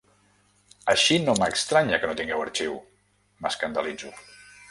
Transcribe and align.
Així 0.93 1.17
no 1.25 1.33
m'estranya 1.41 2.01
que 2.03 2.09
no 2.11 2.17
tingui 2.21 2.35
arxiu! 2.47 2.75
—m'escandalitzo. 3.43 4.13